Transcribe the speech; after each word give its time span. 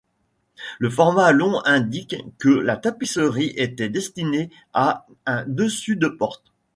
Le 0.79 0.89
format 0.89 1.31
long 1.31 1.63
indique 1.63 2.15
que 2.39 2.49
la 2.49 2.75
tapisserie 2.75 3.53
était 3.55 3.87
destinée 3.87 4.49
à 4.73 5.05
un 5.27 5.45
dessus-de-porte. 5.45 6.51